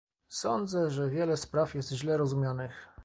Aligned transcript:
Sądzę, 0.29 0.89
że 0.91 1.09
wiele 1.09 1.37
spraw 1.37 1.75
jest 1.75 1.91
źle 1.91 2.17
rozumianych 2.17 2.87